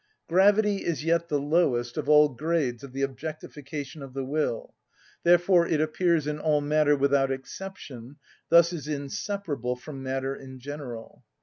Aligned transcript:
Gravity 0.27 0.77
is 0.77 1.03
yet 1.05 1.29
the 1.29 1.37
lowest 1.37 1.95
of 1.95 2.09
all 2.09 2.27
grades 2.29 2.83
of 2.83 2.91
the 2.91 3.03
objectification 3.03 4.01
of 4.01 4.15
the 4.15 4.25
will; 4.25 4.73
therefore 5.21 5.67
it 5.67 5.79
appears 5.79 6.25
in 6.25 6.39
all 6.39 6.59
matter 6.59 6.95
without 6.95 7.29
exception, 7.31 8.15
thus 8.49 8.73
is 8.73 8.87
inseparable 8.87 9.75
from 9.75 10.01
matter 10.01 10.35
in 10.35 10.57
general. 10.57 11.23